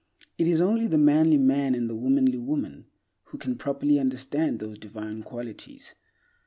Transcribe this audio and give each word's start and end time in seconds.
It 0.39 0.47
is 0.47 0.61
only 0.61 0.87
the 0.87 0.97
manly 0.97 1.37
man 1.37 1.75
and 1.75 1.87
the 1.87 1.93
womanly 1.93 2.39
woman 2.39 2.87
who 3.25 3.37
can 3.37 3.55
properly 3.55 3.99
understand 3.99 4.57
those 4.57 4.79
divine 4.79 5.21
qualities. 5.21 5.93